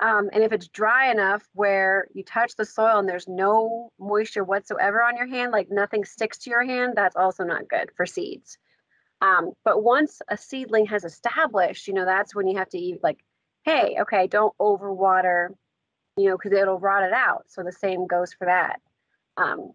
um, 0.00 0.28
and 0.32 0.42
if 0.42 0.52
it's 0.52 0.68
dry 0.68 1.10
enough 1.10 1.42
where 1.54 2.06
you 2.14 2.22
touch 2.22 2.54
the 2.56 2.64
soil 2.64 2.98
and 2.98 3.08
there's 3.08 3.28
no 3.28 3.90
moisture 3.98 4.44
whatsoever 4.44 5.02
on 5.02 5.16
your 5.16 5.26
hand, 5.26 5.52
like 5.52 5.68
nothing 5.70 6.04
sticks 6.04 6.38
to 6.38 6.50
your 6.50 6.64
hand, 6.64 6.92
that's 6.96 7.16
also 7.16 7.44
not 7.44 7.68
good 7.68 7.90
for 7.96 8.06
seeds. 8.06 8.58
Um, 9.20 9.52
but 9.64 9.82
once 9.82 10.20
a 10.28 10.36
seedling 10.36 10.86
has 10.86 11.04
established, 11.04 11.88
you 11.88 11.94
know, 11.94 12.04
that's 12.04 12.34
when 12.34 12.46
you 12.46 12.58
have 12.58 12.68
to 12.70 12.78
eat 12.78 13.02
like, 13.02 13.18
hey, 13.64 13.96
okay, 14.00 14.26
don't 14.26 14.56
overwater, 14.58 15.48
you 16.16 16.28
know, 16.28 16.36
because 16.36 16.52
it'll 16.52 16.78
rot 16.78 17.02
it 17.02 17.12
out. 17.12 17.44
So 17.48 17.62
the 17.62 17.72
same 17.72 18.06
goes 18.06 18.32
for 18.32 18.44
that. 18.44 18.80
Um, 19.36 19.72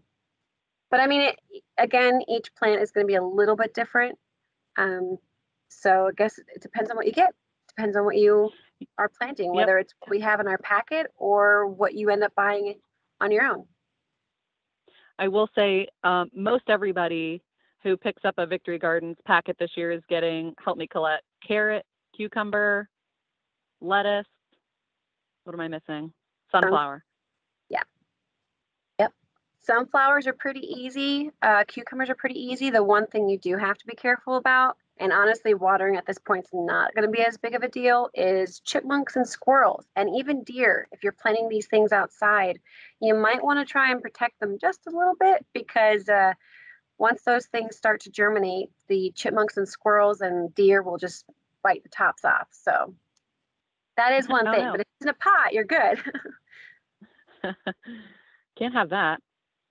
but 0.89 0.99
I 0.99 1.07
mean, 1.07 1.21
it, 1.21 1.39
again, 1.77 2.21
each 2.27 2.53
plant 2.55 2.81
is 2.81 2.91
going 2.91 3.05
to 3.05 3.11
be 3.11 3.15
a 3.15 3.23
little 3.23 3.55
bit 3.55 3.73
different. 3.73 4.17
Um, 4.77 5.17
so 5.69 6.07
I 6.07 6.11
guess 6.15 6.37
it 6.37 6.61
depends 6.61 6.89
on 6.89 6.95
what 6.95 7.05
you 7.05 7.11
get. 7.11 7.33
Depends 7.69 7.95
on 7.95 8.05
what 8.05 8.17
you 8.17 8.49
are 8.97 9.09
planting, 9.09 9.47
Yep. 9.47 9.55
whether 9.55 9.77
it's 9.77 9.93
what 9.99 10.09
we 10.09 10.19
have 10.21 10.39
in 10.39 10.47
our 10.47 10.57
packet 10.59 11.07
or 11.17 11.67
what 11.67 11.93
you 11.93 12.09
end 12.09 12.23
up 12.23 12.33
buying 12.35 12.75
on 13.21 13.31
your 13.31 13.45
own. 13.45 13.65
I 15.19 15.27
will 15.27 15.49
say 15.55 15.87
um, 16.03 16.29
most 16.33 16.63
everybody 16.67 17.41
who 17.83 17.97
picks 17.97 18.23
up 18.25 18.35
a 18.37 18.45
Victory 18.45 18.79
Gardens 18.79 19.17
packet 19.25 19.57
this 19.59 19.71
year 19.75 19.91
is 19.91 20.01
getting, 20.09 20.53
help 20.63 20.77
me 20.77 20.87
Colette, 20.87 21.21
carrot, 21.45 21.85
cucumber, 22.15 22.89
lettuce. 23.81 24.25
What 25.43 25.53
am 25.53 25.59
I 25.59 25.67
missing? 25.67 26.13
Sunflower. 26.51 27.03
Sunflowers 29.63 30.27
are 30.27 30.33
pretty 30.33 30.59
easy. 30.59 31.31
Uh, 31.41 31.63
cucumbers 31.65 32.09
are 32.09 32.15
pretty 32.15 32.39
easy. 32.39 32.69
The 32.69 32.83
one 32.83 33.07
thing 33.07 33.29
you 33.29 33.37
do 33.37 33.55
have 33.55 33.77
to 33.77 33.87
be 33.87 33.95
careful 33.95 34.35
about, 34.35 34.77
and 34.99 35.13
honestly, 35.13 35.53
watering 35.53 35.95
at 35.95 36.05
this 36.05 36.17
point 36.17 36.45
is 36.45 36.51
not 36.53 36.93
going 36.93 37.05
to 37.05 37.11
be 37.11 37.23
as 37.23 37.37
big 37.37 37.55
of 37.55 37.63
a 37.63 37.69
deal, 37.69 38.09
is 38.13 38.59
chipmunks 38.59 39.15
and 39.15 39.27
squirrels, 39.27 39.85
and 39.95 40.09
even 40.17 40.43
deer. 40.43 40.87
If 40.91 41.01
you're 41.01 41.13
planting 41.13 41.47
these 41.47 41.67
things 41.67 41.93
outside, 41.93 42.59
you 43.01 43.15
might 43.15 43.41
want 43.41 43.59
to 43.59 43.65
try 43.65 43.89
and 43.91 44.01
protect 44.01 44.39
them 44.41 44.57
just 44.59 44.81
a 44.85 44.91
little 44.91 45.15
bit 45.17 45.45
because 45.53 46.09
uh, 46.09 46.33
once 46.97 47.23
those 47.23 47.45
things 47.45 47.77
start 47.77 48.01
to 48.01 48.11
germinate, 48.11 48.69
the 48.89 49.13
chipmunks 49.15 49.55
and 49.55 49.67
squirrels 49.67 50.19
and 50.19 50.53
deer 50.55 50.81
will 50.81 50.97
just 50.97 51.25
bite 51.63 51.83
the 51.83 51.89
tops 51.89 52.25
off. 52.25 52.47
So 52.51 52.93
that 53.95 54.11
is 54.11 54.27
one 54.27 54.43
thing. 54.43 54.65
no. 54.65 54.71
But 54.71 54.81
if 54.81 54.87
it's 54.99 55.05
in 55.05 55.09
a 55.09 55.13
pot, 55.13 55.53
you're 55.53 55.63
good. 55.63 56.03
Can't 58.57 58.73
have 58.73 58.89
that. 58.89 59.21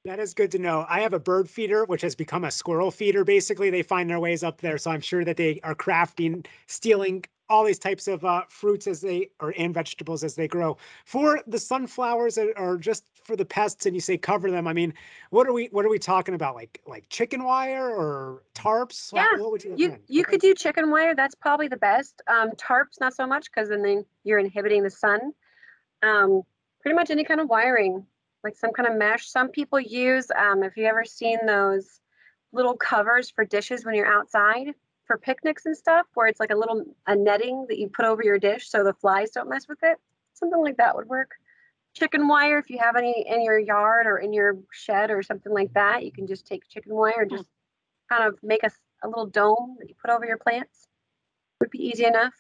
That 0.05 0.19
is 0.19 0.35
good 0.35 0.51
to 0.53 0.59
know. 0.59 0.85
I 0.89 1.01
have 1.01 1.13
a 1.13 1.21
bird 1.21 1.49
feeder, 1.49 1.85
which 1.85 2.03
has 2.03 2.17
become 2.17 2.43
a 2.43 2.51
squirrel 2.51 2.91
feeder. 2.91 3.25
Basically, 3.25 3.71
they 3.71 3.83
find 3.83 4.11
their 4.11 4.19
ways 4.19 4.43
up 4.43 4.61
there. 4.61 4.77
So 4.77 4.91
I'm 4.91 5.01
sure 5.01 5.25
that 5.25 5.37
they 5.37 5.61
are 5.63 5.77
crafting, 5.77 6.45
stealing 6.67 7.25
all 7.49 7.65
these 7.65 7.79
types 7.79 8.09
of 8.09 8.25
uh, 8.25 8.43
fruits 8.49 8.89
as 8.89 9.01
they 9.01 9.29
or 9.39 9.55
and 9.57 9.73
vegetables 9.73 10.25
as 10.25 10.35
they 10.35 10.49
grow. 10.49 10.77
For 11.05 11.41
the 11.47 11.59
sunflowers 11.59 12.35
that 12.35 12.53
are 12.57 12.79
just 12.79 13.05
for 13.23 13.37
the 13.37 13.45
pests, 13.45 13.87
and 13.87 13.95
you 13.95 14.01
say 14.01 14.19
cover 14.19 14.51
them. 14.51 14.67
I 14.67 14.73
mean, 14.73 14.93
what 15.31 15.47
are 15.47 15.53
we 15.53 15.67
what 15.67 15.85
are 15.85 15.91
we 15.91 16.01
talking 16.01 16.35
about? 16.35 16.57
Like 16.57 16.81
like 16.85 17.09
chicken 17.09 17.45
wire 17.45 17.89
or 17.89 18.43
tarps? 18.57 19.13
Yeah, 19.13 19.29
What 19.37 19.53
would 19.53 19.63
you 19.63 19.75
you 19.77 19.97
you 20.09 20.25
could 20.25 20.41
do 20.41 20.53
chicken 20.55 20.91
wire. 20.91 21.15
That's 21.15 21.37
probably 21.37 21.69
the 21.69 21.77
best. 21.77 22.23
Um, 22.27 22.51
tarps 22.53 23.01
not 23.01 23.15
so 23.15 23.25
much 23.25 23.53
because 23.53 23.69
then 23.69 24.05
you're 24.25 24.41
inhibiting 24.41 24.83
the 24.83 24.91
sun. 24.91 25.21
Um, 26.03 26.43
pretty 26.81 26.97
much 26.97 27.11
any 27.11 27.23
kind 27.23 27.41
of 27.41 27.49
wiring, 27.49 28.05
like 28.45 28.57
some 28.57 28.73
kind 28.73 28.89
of 28.89 28.97
mesh. 28.97 29.29
Some 29.29 29.49
people 29.49 29.81
use. 29.81 30.31
Um, 30.37 30.63
if 30.63 30.77
you 30.77 30.85
ever 30.87 31.05
seen 31.05 31.39
those 31.47 32.01
little 32.53 32.77
covers 32.77 33.31
for 33.31 33.45
dishes 33.45 33.85
when 33.85 33.95
you're 33.95 34.13
outside 34.13 34.75
for 35.07 35.19
picnics 35.19 35.67
and 35.67 35.77
stuff, 35.77 36.07
where 36.15 36.27
it's 36.27 36.41
like 36.41 36.51
a 36.51 36.57
little 36.57 36.85
a 37.07 37.17
netting 37.17 37.67
that 37.69 37.79
you 37.79 37.89
put 37.89 38.05
over 38.05 38.23
your 38.23 38.39
dish 38.39 38.69
so 38.69 38.85
the 38.85 38.95
flies 38.95 39.31
don't 39.31 39.49
mess 39.49 39.69
with 39.69 39.79
it. 39.83 39.99
Something 40.35 40.61
like 40.61 40.77
that 40.77 40.97
would 40.97 41.09
work. 41.09 41.33
Chicken 41.95 42.27
wire, 42.27 42.59
if 42.59 42.71
you 42.71 42.79
have 42.79 42.97
any 42.97 43.25
in 43.29 43.43
your 43.43 43.59
yard 43.59 44.07
or 44.07 44.19
in 44.19 44.33
your 44.33 44.59
shed 44.73 45.11
or 45.11 45.23
something 45.23 45.53
like 45.53 45.73
that, 45.75 46.05
you 46.05 46.13
can 46.13 46.27
just 46.27 46.47
take 46.47 46.67
chicken 46.69 46.95
wire 46.95 47.23
and 47.23 47.31
Hmm. 47.31 47.37
just 47.39 47.49
kind 48.09 48.25
of 48.25 48.39
make 48.43 48.63
a, 48.63 48.71
a 49.03 49.09
little 49.09 49.27
dome 49.27 49.77
that 49.79 49.89
you 49.89 49.95
put 50.01 50.11
over 50.11 50.25
your 50.25 50.39
plants. 50.39 50.87
Would 51.61 51.71
be 51.71 51.87
easy 51.87 52.05
enough. 52.05 52.33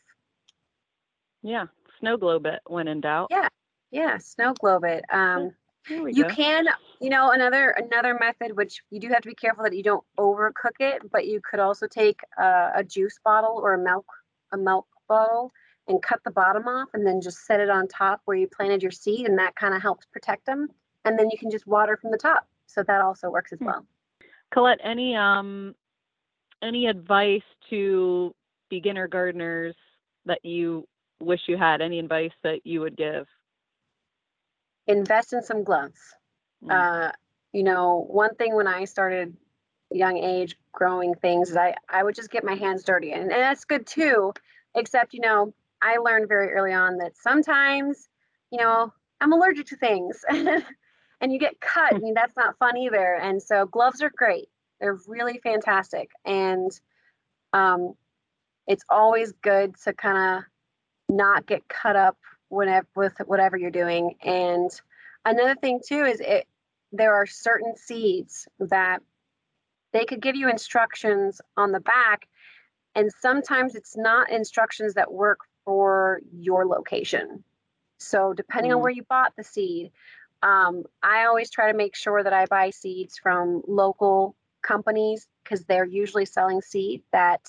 Yeah. 1.42 1.66
Snow 2.00 2.16
globe 2.16 2.47
it 2.47 2.61
when 2.66 2.88
in 2.88 3.00
doubt. 3.00 3.28
Yeah. 3.30 3.49
Yeah, 3.90 4.18
snow 4.18 4.54
globe 4.54 4.85
it. 4.85 5.04
Um, 5.12 5.42
we 5.44 5.50
you 5.88 6.24
go. 6.24 6.28
can, 6.28 6.66
you 7.00 7.10
know, 7.10 7.30
another 7.32 7.70
another 7.70 8.16
method 8.18 8.56
which 8.56 8.82
you 8.90 9.00
do 9.00 9.08
have 9.08 9.22
to 9.22 9.28
be 9.28 9.34
careful 9.34 9.64
that 9.64 9.76
you 9.76 9.82
don't 9.82 10.04
overcook 10.18 10.80
it, 10.80 11.10
but 11.10 11.26
you 11.26 11.40
could 11.48 11.60
also 11.60 11.86
take 11.86 12.20
uh, 12.40 12.70
a 12.74 12.84
juice 12.84 13.18
bottle 13.24 13.58
or 13.62 13.74
a 13.74 13.78
milk 13.78 14.06
a 14.52 14.56
milk 14.58 14.86
bottle 15.08 15.52
and 15.88 16.02
cut 16.02 16.20
the 16.24 16.30
bottom 16.30 16.68
off 16.68 16.88
and 16.94 17.06
then 17.06 17.20
just 17.20 17.44
set 17.46 17.60
it 17.60 17.68
on 17.68 17.88
top 17.88 18.20
where 18.24 18.36
you 18.36 18.46
planted 18.46 18.82
your 18.82 18.92
seed 18.92 19.26
and 19.26 19.38
that 19.38 19.54
kind 19.56 19.74
of 19.74 19.82
helps 19.82 20.06
protect 20.06 20.46
them. 20.46 20.68
And 21.04 21.18
then 21.18 21.28
you 21.30 21.38
can 21.38 21.50
just 21.50 21.66
water 21.66 21.96
from 21.96 22.12
the 22.12 22.18
top. 22.18 22.46
So 22.66 22.82
that 22.84 23.00
also 23.00 23.30
works 23.30 23.52
as 23.52 23.58
Hmm. 23.58 23.66
well. 23.66 23.86
Colette, 24.52 24.80
any 24.82 25.16
um 25.16 25.74
any 26.62 26.86
advice 26.86 27.42
to 27.70 28.34
beginner 28.70 29.08
gardeners 29.08 29.74
that 30.26 30.44
you 30.44 30.86
wish 31.20 31.40
you 31.48 31.56
had? 31.56 31.80
Any 31.82 31.98
advice 31.98 32.32
that 32.44 32.60
you 32.64 32.80
would 32.80 32.96
give? 32.96 33.26
Invest 34.86 35.32
in 35.32 35.42
some 35.42 35.64
gloves. 35.64 36.00
Mm. 36.64 36.70
uh, 37.08 37.12
you 37.52 37.62
know, 37.62 38.06
one 38.08 38.34
thing 38.34 38.54
when 38.54 38.66
I 38.66 38.84
started 38.84 39.36
young 39.90 40.16
age 40.16 40.56
growing 40.72 41.14
things 41.14 41.50
is 41.50 41.56
I, 41.56 41.74
I 41.88 42.02
would 42.02 42.14
just 42.14 42.30
get 42.30 42.44
my 42.44 42.54
hands 42.54 42.82
dirty 42.82 43.12
and, 43.12 43.24
and 43.24 43.30
that's 43.30 43.64
good 43.64 43.86
too. 43.86 44.32
Except, 44.74 45.12
you 45.12 45.20
know, 45.20 45.52
I 45.82 45.98
learned 45.98 46.28
very 46.28 46.52
early 46.52 46.72
on 46.72 46.96
that 46.98 47.16
sometimes, 47.16 48.08
you 48.50 48.58
know, 48.58 48.92
I'm 49.20 49.32
allergic 49.32 49.66
to 49.66 49.76
things 49.76 50.24
and 50.30 51.32
you 51.32 51.38
get 51.38 51.60
cut. 51.60 51.94
I 51.94 51.98
mean, 51.98 52.14
that's 52.14 52.36
not 52.36 52.56
fun 52.58 52.76
either. 52.78 53.14
And 53.16 53.42
so 53.42 53.66
gloves 53.66 54.02
are 54.02 54.10
great. 54.16 54.48
They're 54.80 54.98
really 55.06 55.38
fantastic. 55.42 56.10
And 56.24 56.70
um, 57.52 57.94
it's 58.66 58.84
always 58.88 59.32
good 59.42 59.76
to 59.84 59.92
kind 59.92 60.38
of 60.38 60.44
not 61.14 61.46
get 61.46 61.68
cut 61.68 61.96
up 61.96 62.16
whenever 62.52 62.87
with 62.94 63.14
whatever 63.26 63.56
you're 63.56 63.71
doing. 63.71 64.14
And 64.23 64.71
another 65.25 65.54
thing 65.54 65.80
too 65.85 66.04
is 66.04 66.21
it 66.21 66.47
there 66.92 67.14
are 67.14 67.26
certain 67.26 67.75
seeds 67.76 68.47
that 68.61 69.00
they 69.92 70.04
could 70.04 70.21
give 70.21 70.37
you 70.37 70.49
instructions 70.49 71.40
on 71.56 71.73
the 71.73 71.80
back 71.80 72.28
and 72.94 73.11
sometimes 73.21 73.75
it's 73.75 73.97
not 73.97 74.30
instructions 74.30 74.94
that 74.94 75.11
work 75.11 75.38
for 75.64 76.21
your 76.32 76.66
location 76.66 77.42
so 77.99 78.32
depending 78.35 78.73
on 78.73 78.78
Mm. 78.78 78.82
where 78.82 78.90
you 78.90 79.02
bought 79.04 79.35
the 79.37 79.44
seed 79.44 79.90
um, 80.42 80.85
i 81.02 81.25
always 81.25 81.50
try 81.50 81.71
to 81.71 81.76
make 81.76 81.94
sure 81.97 82.23
that 82.23 82.32
i 82.32 82.44
buy 82.47 82.68
seeds 82.71 83.16
from 83.18 83.62
local 83.66 84.37
companies 84.62 85.28
because 85.42 85.64
they're 85.64 85.87
usually 85.87 86.26
selling 86.26 86.61
seed 86.61 87.02
that 87.12 87.40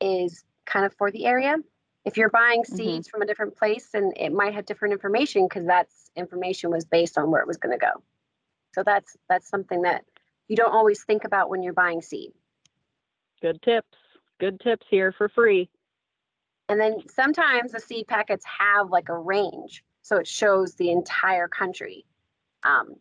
is 0.00 0.44
kind 0.64 0.86
of 0.86 0.94
for 0.94 1.10
the 1.10 1.26
area 1.26 1.56
if 2.04 2.16
you're 2.16 2.30
buying 2.30 2.62
Mhm. 2.62 2.76
seeds 2.76 3.08
from 3.08 3.22
a 3.22 3.26
different 3.26 3.56
place 3.56 3.88
and 3.94 4.12
it 4.16 4.32
might 4.32 4.54
have 4.54 4.66
different 4.66 4.92
information 4.92 5.46
because 5.46 5.66
that's 5.66 6.10
information 6.16 6.70
was 6.70 6.84
based 6.84 7.18
on 7.18 7.30
where 7.30 7.40
it 7.42 7.46
was 7.46 7.56
going 7.58 7.78
to 7.78 7.84
go 7.84 8.02
so 8.74 8.82
that's 8.82 9.16
that's 9.28 9.48
something 9.48 9.82
that 9.82 10.04
you 10.48 10.56
don't 10.56 10.72
always 10.72 11.04
think 11.04 11.24
about 11.24 11.48
when 11.50 11.62
you're 11.62 11.72
buying 11.72 12.02
seed 12.02 12.32
Good 13.42 13.62
tips. 13.62 13.96
Good 14.38 14.60
tips 14.60 14.86
here 14.90 15.12
for 15.12 15.28
free. 15.28 15.70
and 16.68 16.78
then 16.80 16.98
sometimes 17.08 17.72
the 17.72 17.80
seed 17.80 18.06
packets 18.06 18.44
have 18.44 18.90
like 18.90 19.08
a 19.08 19.18
range 19.18 19.84
so 20.02 20.16
it 20.16 20.26
shows 20.26 20.74
the 20.74 20.90
entire 20.90 21.48
country 21.48 22.04
um, 22.62 22.94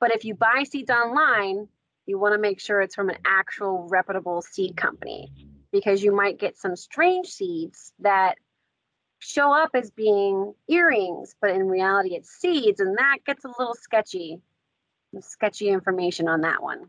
but 0.00 0.14
if 0.14 0.24
you 0.24 0.34
buy 0.34 0.64
seeds 0.68 0.90
online 0.90 1.68
you 2.06 2.18
want 2.18 2.34
to 2.34 2.38
make 2.38 2.60
sure 2.60 2.80
it's 2.80 2.94
from 2.94 3.08
an 3.10 3.18
actual 3.26 3.86
reputable 3.90 4.40
seed 4.42 4.76
company 4.76 5.32
because 5.72 6.02
you 6.02 6.14
might 6.14 6.38
get 6.38 6.56
some 6.56 6.76
strange 6.76 7.26
seeds 7.28 7.92
that 7.98 8.36
show 9.26 9.52
up 9.52 9.70
as 9.74 9.90
being 9.90 10.54
earrings 10.68 11.34
but 11.40 11.50
in 11.50 11.68
reality 11.68 12.14
it's 12.14 12.30
seeds 12.30 12.80
and 12.80 12.96
that 12.96 13.18
gets 13.26 13.44
a 13.44 13.52
little 13.58 13.74
sketchy 13.74 14.40
sketchy 15.20 15.68
information 15.68 16.28
on 16.28 16.40
that 16.42 16.62
one 16.62 16.88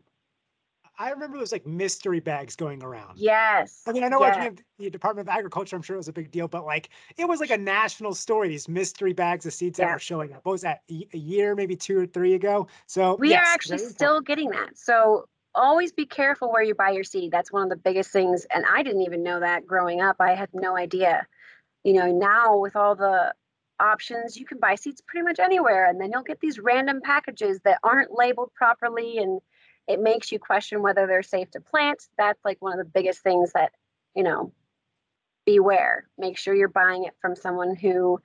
I 1.00 1.12
remember 1.12 1.38
it 1.38 1.42
was 1.42 1.52
like 1.52 1.68
mystery 1.68 2.20
bags 2.20 2.56
going 2.56 2.82
around. 2.82 3.20
yes 3.20 3.84
I 3.88 3.92
mean, 3.92 4.04
I 4.04 4.08
know 4.08 4.20
yes. 4.22 4.38
at 4.38 4.60
the 4.80 4.90
Department 4.90 5.30
of 5.30 5.36
Agriculture, 5.36 5.76
I'm 5.76 5.84
sure 5.84 5.96
it 5.96 6.00
was 6.00 6.08
a 6.08 6.14
big 6.14 6.32
deal, 6.32 6.48
but 6.48 6.66
like 6.66 6.90
it 7.18 7.28
was 7.28 7.40
like 7.40 7.52
a 7.52 7.58
national 7.58 8.16
story. 8.16 8.50
These 8.50 8.68
mystery 8.68 9.14
bags 9.14 9.46
of 9.46 9.54
seeds 9.54 9.78
that 9.78 9.92
were 9.92 10.00
showing 10.00 10.34
up. 10.34 10.44
What 10.44 10.54
was 10.54 10.62
that? 10.62 10.82
A 10.90 11.08
a 11.14 11.18
year, 11.18 11.54
maybe 11.54 11.76
two 11.76 12.00
or 12.00 12.08
three 12.08 12.34
ago. 12.34 12.68
So 12.88 13.16
We 13.20 13.30
yes, 13.30 13.46
are 13.46 13.54
actually 13.54 13.78
still 13.78 14.22
getting 14.22 14.50
that. 14.50 14.76
So 14.76 15.28
always 15.58 15.92
be 15.92 16.06
careful 16.06 16.52
where 16.52 16.64
you 16.64 16.76
buy 16.76 16.92
your 16.92 17.04
seed. 17.04 17.32
That's 17.32 17.52
one 17.52 17.64
of 17.64 17.70
the 17.70 17.76
biggest 17.76 18.12
things. 18.12 18.46
And 18.54 18.64
I 18.66 18.84
didn't 18.84 19.02
even 19.02 19.24
know 19.24 19.40
that 19.40 19.66
growing 19.66 20.02
up. 20.02 20.18
I 20.20 20.36
had 20.36 20.50
no 20.54 20.78
idea. 20.78 21.28
You 21.88 21.94
know, 21.94 22.12
now 22.12 22.58
with 22.58 22.76
all 22.76 22.96
the 22.98 23.34
options, 23.80 24.36
you 24.36 24.46
can 24.46 24.60
buy 24.60 24.76
seeds 24.76 25.00
pretty 25.00 25.24
much 25.24 25.40
anywhere. 25.40 25.86
And 25.86 26.02
then 26.02 26.12
you'll 26.12 26.22
get 26.22 26.42
these 26.42 26.60
random 26.60 27.00
packages 27.02 27.62
that 27.64 27.80
aren't 27.82 28.12
labeled 28.12 28.52
properly. 28.54 29.20
And 29.20 29.40
it 29.88 30.02
makes 30.02 30.30
you 30.30 30.38
question 30.38 30.82
whether 30.82 31.08
they're 31.08 31.24
safe 31.24 31.50
to 31.52 31.62
plant. 31.62 32.04
That's 32.18 32.44
like 32.44 32.62
one 32.62 32.78
of 32.78 32.78
the 32.78 32.92
biggest 32.92 33.22
things 33.22 33.54
that, 33.54 33.72
you 34.14 34.24
know, 34.24 34.52
beware. 35.46 36.10
Make 36.18 36.38
sure 36.38 36.54
you're 36.54 36.68
buying 36.68 37.06
it 37.06 37.14
from 37.22 37.38
someone 37.38 37.74
who 37.74 38.20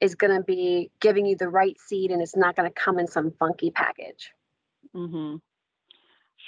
is 0.00 0.16
going 0.16 0.36
to 0.36 0.42
be 0.42 0.90
giving 0.98 1.24
you 1.24 1.36
the 1.36 1.48
right 1.48 1.80
seed 1.86 2.10
and 2.10 2.20
it's 2.20 2.34
not 2.34 2.56
going 2.56 2.68
to 2.68 2.74
come 2.74 2.98
in 2.98 3.06
some 3.06 3.30
funky 3.38 3.70
package. 3.70 4.32
Mm-hmm. 4.92 5.36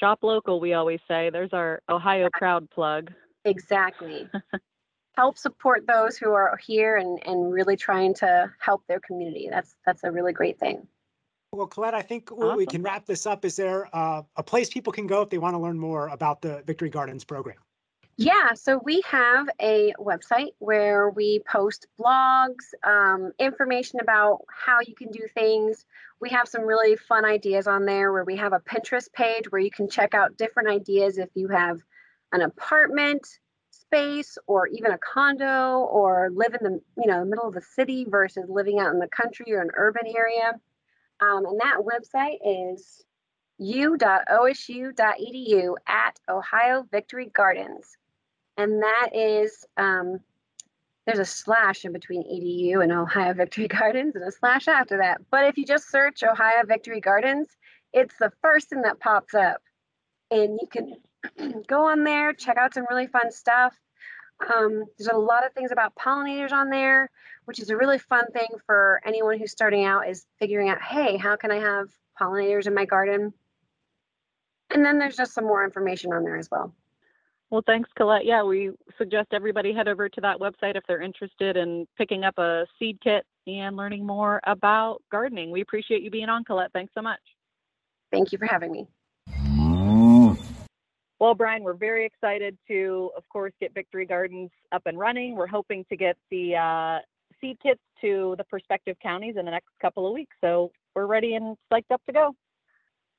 Shop 0.01 0.19
local, 0.25 0.59
we 0.59 0.75
always 0.75 0.99
say. 1.07 1.31
There's 1.31 1.53
our 1.53 1.81
Ohio 1.89 2.29
Proud 2.33 2.69
plug. 2.71 3.13
Exactly. 3.45 4.29
help 5.17 5.39
support 5.39 5.87
those 5.87 6.17
who 6.17 6.33
are 6.33 6.59
here 6.65 6.97
and, 6.97 7.21
and 7.27 7.53
really 7.53 7.77
trying 7.77 8.15
to 8.15 8.51
help 8.59 8.83
their 8.87 9.01
community. 9.01 9.49
That's 9.51 9.75
that's 9.87 10.05
a 10.05 10.11
really 10.11 10.33
great 10.33 10.59
thing. 10.59 10.87
Well, 11.53 11.69
Colette, 11.69 11.95
I 11.95 12.03
think 12.03 12.31
we- 12.31 12.57
we 12.57 12.67
can 12.67 12.83
wrap 12.83 13.07
this 13.07 13.27
up. 13.27 13.45
Is 13.45 13.57
there 13.57 13.89
uh, 13.93 14.23
a 14.37 14.43
place 14.43 14.71
people 14.71 14.93
can 14.93 15.07
go 15.07 15.23
if 15.23 15.31
they 15.31 15.39
want 15.39 15.55
to 15.55 15.61
learn 15.61 15.79
more 15.79 16.09
about 16.09 16.43
the 16.43 16.63
Victory 16.67 16.91
Gardens 16.91 17.25
program? 17.25 17.57
Yeah, 18.17 18.55
so 18.55 18.81
we 18.85 19.03
have 19.07 19.49
a 19.61 19.93
website 19.99 20.55
where 20.59 21.11
we 21.11 21.41
post 21.49 21.89
blogs, 22.01 22.73
um, 22.85 23.33
information 23.41 23.99
about 24.01 24.45
how 24.49 24.79
you 24.87 24.95
can 24.95 25.11
do 25.11 25.27
things. 25.35 25.85
We 26.21 26.31
have 26.31 26.47
some 26.47 26.63
really 26.63 26.95
fun 26.95 27.25
ideas 27.25 27.67
on 27.67 27.87
there 27.87 28.13
where 28.13 28.23
we 28.25 28.37
have 28.37 28.53
a 28.53 28.61
Pinterest 28.61 29.13
page 29.13 29.51
where 29.51 29.61
you 29.61 29.71
can 29.71 29.89
check 29.89 30.15
out 30.15 30.37
different 30.37 30.69
ideas 30.69 31.19
if 31.19 31.29
you 31.35 31.49
have 31.49 31.81
an 32.31 32.41
apartment 32.41 33.27
space 33.95 34.39
or 34.47 34.67
even 34.69 34.93
a 34.93 34.99
condo 34.99 35.81
or 35.91 36.31
live 36.35 36.55
in 36.55 36.65
the 36.65 36.81
you 36.99 37.07
know 37.07 37.25
middle 37.25 37.47
of 37.47 37.55
the 37.55 37.61
city 37.61 38.07
versus 38.09 38.45
living 38.49 38.79
out 38.79 38.93
in 38.93 38.99
the 38.99 39.09
country 39.09 39.53
or 39.53 39.61
an 39.61 39.71
urban 39.75 40.07
area. 40.07 40.53
Um, 41.21 41.47
and 41.47 41.61
that 41.61 41.79
website 41.79 42.39
is 42.45 43.05
u.osu.edu 43.59 44.95
at 45.87 46.19
Ohio 46.29 46.85
Victory 46.91 47.31
Gardens. 47.33 47.97
And 48.57 48.83
that 48.83 49.11
is, 49.15 49.65
um, 49.77 50.19
there's 51.07 51.21
a 51.21 51.25
slash 51.25 51.85
in 51.85 51.93
between 51.93 52.23
EDU 52.25 52.83
and 52.83 52.93
Ohio 52.93 53.33
Victory 53.35 53.69
Gardens 53.79 54.17
and 54.17 54.25
a 54.25 54.33
slash 54.33 54.67
after 54.67 54.99
that. 54.99 55.21
But 55.31 55.47
if 55.47 55.57
you 55.57 55.65
just 55.65 55.89
search 55.91 56.25
Ohio 56.25 56.65
Victory 56.67 57.01
Gardens, 57.01 57.49
it's 57.93 58.17
the 58.19 58.33
first 58.43 58.71
thing 58.71 58.83
that 58.83 58.99
pops 58.99 59.35
up. 59.35 59.63
And 60.31 60.59
you 60.61 60.67
can 60.67 60.97
go 61.69 61.89
on 61.89 62.03
there, 62.05 62.33
check 62.33 62.57
out 62.57 62.75
some 62.75 62.87
really 62.91 63.07
fun 63.07 63.31
stuff. 63.31 63.75
Um, 64.53 64.85
there's 64.99 65.09
a 65.09 65.17
lot 65.17 65.47
of 65.47 65.53
things 65.53 65.73
about 65.73 65.95
pollinators 65.95 66.53
on 66.53 66.71
there, 66.71 67.11
which 67.45 67.61
is 67.61 67.71
a 67.71 67.77
really 67.77 67.99
fun 67.99 68.25
thing 68.33 68.49
for 68.67 69.01
anyone 69.05 69.39
who's 69.39 69.53
starting 69.53 69.85
out 69.85 70.09
is 70.09 70.27
figuring 70.39 70.69
out, 70.69 70.83
hey, 70.83 71.17
how 71.17 71.37
can 71.37 71.51
I 71.51 71.59
have 71.59 71.89
pollinators 72.21 72.67
in 72.67 72.75
my 72.75 72.85
garden? 72.85 73.33
And 74.71 74.85
then 74.85 74.99
there's 74.99 75.17
just 75.17 75.35
some 75.35 75.45
more 75.45 75.65
information 75.65 76.13
on 76.13 76.25
there 76.25 76.37
as 76.37 76.51
well. 76.51 76.75
Well, 77.51 77.63
thanks, 77.67 77.89
Colette. 77.97 78.25
Yeah, 78.25 78.43
we 78.43 78.73
suggest 78.99 79.29
everybody 79.33 79.73
head 79.73 79.87
over 79.87 80.09
to 80.09 80.21
that 80.23 80.39
website 80.39 80.77
if 80.77 80.83
they're 80.89 81.03
interested 81.03 81.57
in 81.57 81.87
picking 81.97 82.25
up 82.25 82.37
a 82.39 82.67
seed 82.79 82.99
kit 83.03 83.25
and 83.47 83.77
learning 83.77 84.05
more 84.05 84.41
about 84.45 85.03
gardening. 85.13 85.51
We 85.51 85.61
appreciate 85.61 86.03
you 86.03 86.11
being 86.11 86.29
on, 86.29 86.45
Colette. 86.45 86.73
Thanks 86.73 86.93
so 86.95 87.03
much. 87.03 87.21
Thank 88.11 88.33
you 88.33 88.39
for 88.39 88.47
having 88.47 88.73
me. 88.73 88.89
Well, 91.21 91.35
Brian, 91.35 91.63
we're 91.63 91.75
very 91.75 92.05
excited 92.05 92.59
to, 92.69 93.11
of 93.17 93.23
course, 93.29 93.53
get 93.61 93.73
Victory 93.73 94.05
Gardens 94.05 94.51
up 94.73 94.83
and 94.87 94.99
running. 94.99 95.37
We're 95.37 95.47
hoping 95.47 95.85
to 95.89 95.97
get 95.97 96.17
the 96.31 96.57
uh, 96.57 96.99
seed 97.41 97.59
kits 97.63 97.81
to 98.01 98.35
the 98.37 98.45
prospective 98.45 98.97
counties 99.01 99.37
in 99.39 99.45
the 99.45 99.51
next 99.51 99.69
couple 99.81 100.07
of 100.07 100.13
weeks. 100.13 100.37
So 100.43 100.73
we're 100.95 101.07
ready 101.07 101.35
and 101.35 101.57
psyched 101.73 101.93
up 101.93 102.03
to 102.07 102.13
go. 102.13 102.35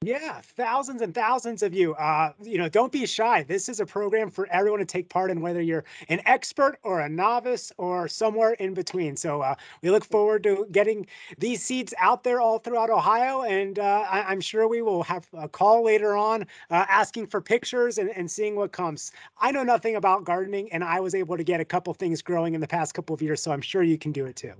Yeah, 0.01 0.39
thousands 0.41 1.01
and 1.01 1.15
thousands 1.15 1.63
of 1.63 1.73
you. 1.73 1.95
Uh, 1.95 2.31
you 2.43 2.59
know, 2.59 2.69
don't 2.69 2.91
be 2.91 3.07
shy. 3.07 3.41
This 3.41 3.67
is 3.67 3.79
a 3.79 3.85
program 3.87 4.29
for 4.29 4.45
everyone 4.51 4.79
to 4.79 4.85
take 4.85 5.09
part 5.09 5.31
in, 5.31 5.41
whether 5.41 5.61
you're 5.61 5.83
an 6.09 6.21
expert 6.25 6.77
or 6.83 6.99
a 6.99 7.09
novice 7.09 7.71
or 7.77 8.07
somewhere 8.07 8.53
in 8.53 8.75
between. 8.75 9.15
So 9.17 9.41
uh, 9.41 9.55
we 9.81 9.89
look 9.89 10.05
forward 10.05 10.43
to 10.43 10.67
getting 10.71 11.07
these 11.39 11.63
seeds 11.63 11.91
out 11.97 12.23
there 12.23 12.39
all 12.39 12.59
throughout 12.59 12.91
Ohio, 12.91 13.41
and 13.43 13.79
uh, 13.79 14.05
I- 14.07 14.31
am 14.31 14.41
sure 14.41 14.67
we 14.67 14.83
will 14.83 15.01
have 15.03 15.27
a 15.33 15.49
call 15.49 15.83
later 15.83 16.15
on 16.15 16.43
uh, 16.69 16.85
asking 16.87 17.27
for 17.27 17.41
pictures 17.41 17.97
and, 17.97 18.09
and 18.11 18.29
seeing 18.29 18.55
what 18.55 18.73
comes. 18.73 19.11
I 19.39 19.51
know 19.51 19.63
nothing 19.63 19.95
about 19.95 20.23
gardening, 20.23 20.71
and 20.71 20.83
I 20.83 20.99
was 20.99 21.15
able 21.15 21.35
to 21.35 21.43
get 21.43 21.59
a 21.61 21.65
couple 21.65 21.91
things 21.95 22.21
growing 22.21 22.53
in 22.53 22.61
the 22.61 22.67
past 22.67 22.93
couple 22.93 23.15
of 23.15 23.23
years, 23.23 23.41
so 23.41 23.51
I'm 23.51 23.61
sure 23.61 23.81
you 23.81 23.97
can 23.97 24.11
do 24.11 24.25
it 24.27 24.35
too. 24.35 24.53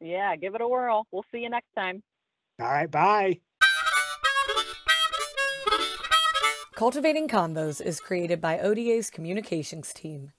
Yeah, 0.00 0.36
give 0.36 0.54
it 0.54 0.60
a 0.60 0.68
whirl. 0.68 1.06
We'll 1.10 1.24
see 1.32 1.38
you 1.38 1.48
next 1.48 1.72
time. 1.74 2.02
All 2.60 2.66
right, 2.66 2.90
bye. 2.90 3.40
Cultivating 6.82 7.28
Convos 7.28 7.80
is 7.80 8.00
created 8.00 8.40
by 8.40 8.58
ODA's 8.58 9.08
communications 9.08 9.92
team. 9.92 10.32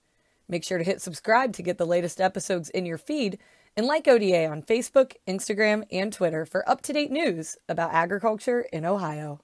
Make 0.46 0.62
sure 0.62 0.76
to 0.76 0.84
hit 0.84 1.00
subscribe 1.00 1.54
to 1.54 1.62
get 1.62 1.78
the 1.78 1.86
latest 1.86 2.20
episodes 2.20 2.68
in 2.68 2.84
your 2.84 2.98
feed 2.98 3.38
and 3.78 3.86
like 3.86 4.06
ODA 4.06 4.46
on 4.46 4.62
Facebook, 4.62 5.14
Instagram, 5.26 5.84
and 5.90 6.12
Twitter 6.12 6.44
for 6.44 6.68
up 6.68 6.82
to 6.82 6.92
date 6.92 7.10
news 7.10 7.56
about 7.66 7.94
agriculture 7.94 8.66
in 8.74 8.84
Ohio. 8.84 9.40